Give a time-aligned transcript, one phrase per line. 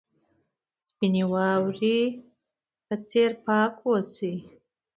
[0.75, 1.99] د سپینې واورې
[2.85, 4.35] په څېر پاک اوسئ.